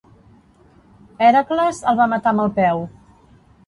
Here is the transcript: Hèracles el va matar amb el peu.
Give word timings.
Hèracles 1.29 1.85
el 1.93 2.03
va 2.03 2.11
matar 2.17 2.35
amb 2.37 2.49
el 2.49 2.55
peu. 2.61 2.87